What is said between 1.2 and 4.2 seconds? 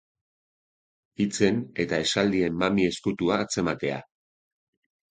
Hitzen eta esaldien mami ezkutua atzematea.